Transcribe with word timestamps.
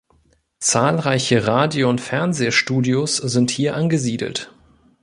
Zahlreiche 0.59 1.45
Radio- 1.45 1.87
und 1.87 2.01
Fernsehstudios 2.01 3.17
sind 3.17 3.51
hier 3.51 3.75
angesiedelt. 3.75 4.51